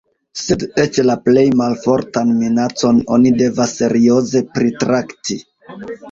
Sed 0.41 0.63
eĉ 0.83 0.95
la 1.09 1.15
plej 1.25 1.41
malfortan 1.59 2.31
minacon 2.37 3.01
oni 3.17 3.33
devas 3.41 3.75
serioze 3.81 4.41
pritrakti. 4.57 5.37